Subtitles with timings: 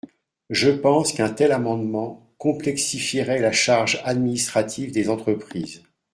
[0.49, 5.83] Je pense qu’un tel amendement complexifierait la charge administrative des entreprises.